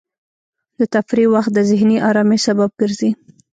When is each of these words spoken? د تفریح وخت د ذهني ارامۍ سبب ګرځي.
د 0.79 0.81
تفریح 0.93 1.29
وخت 1.33 1.51
د 1.53 1.59
ذهني 1.69 1.97
ارامۍ 2.09 2.39
سبب 2.47 2.69
ګرځي. 2.81 3.11